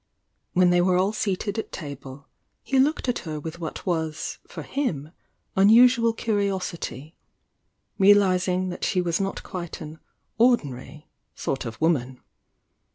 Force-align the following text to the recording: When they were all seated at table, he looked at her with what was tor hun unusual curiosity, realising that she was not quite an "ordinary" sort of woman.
When 0.53 0.71
they 0.71 0.81
were 0.81 0.97
all 0.97 1.13
seated 1.13 1.59
at 1.59 1.71
table, 1.71 2.25
he 2.63 2.79
looked 2.79 3.07
at 3.07 3.19
her 3.19 3.39
with 3.39 3.59
what 3.59 3.85
was 3.85 4.39
tor 4.49 4.63
hun 4.63 5.13
unusual 5.55 6.11
curiosity, 6.11 7.15
realising 7.99 8.69
that 8.69 8.83
she 8.83 8.99
was 8.99 9.21
not 9.21 9.43
quite 9.43 9.79
an 9.79 9.99
"ordinary" 10.39 11.07
sort 11.35 11.65
of 11.65 11.79
woman. 11.79 12.19